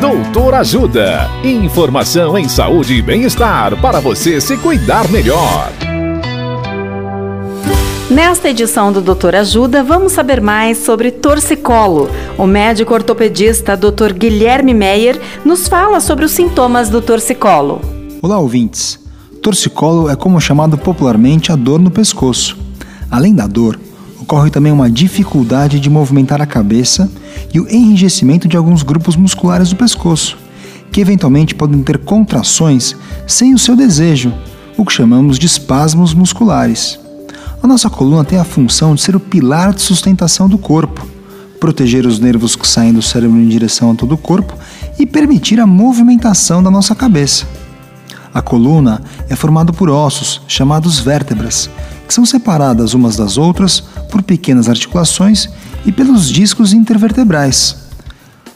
[0.00, 1.28] Doutor Ajuda.
[1.42, 5.72] Informação em saúde e bem-estar para você se cuidar melhor.
[8.08, 12.08] Nesta edição do Doutor Ajuda, vamos saber mais sobre torcicolo.
[12.38, 14.12] O médico ortopedista Dr.
[14.14, 17.80] Guilherme Meyer nos fala sobre os sintomas do torcicolo.
[18.22, 19.00] Olá, ouvintes.
[19.42, 22.56] Torcicolo é como chamado popularmente a dor no pescoço.
[23.10, 23.76] Além da dor,
[24.28, 27.10] ocorre também uma dificuldade de movimentar a cabeça
[27.52, 30.36] e o enrijecimento de alguns grupos musculares do pescoço,
[30.92, 32.94] que eventualmente podem ter contrações
[33.26, 34.30] sem o seu desejo,
[34.76, 37.00] o que chamamos de espasmos musculares.
[37.62, 41.08] A nossa coluna tem a função de ser o pilar de sustentação do corpo,
[41.58, 44.54] proteger os nervos que saem do cérebro em direção a todo o corpo
[44.98, 47.46] e permitir a movimentação da nossa cabeça.
[48.34, 51.70] A coluna é formada por ossos, chamados vértebras,
[52.08, 53.80] que são separadas umas das outras
[54.10, 55.48] por pequenas articulações
[55.84, 57.76] e pelos discos intervertebrais.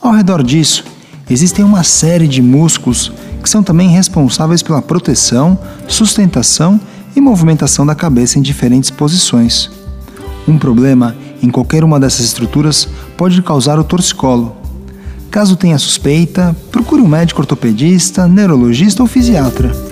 [0.00, 0.82] Ao redor disso,
[1.28, 6.80] existem uma série de músculos que são também responsáveis pela proteção, sustentação
[7.14, 9.70] e movimentação da cabeça em diferentes posições.
[10.48, 14.56] Um problema em qualquer uma dessas estruturas pode causar o torcicolo.
[15.30, 19.91] Caso tenha suspeita, procure um médico ortopedista, neurologista ou fisiatra.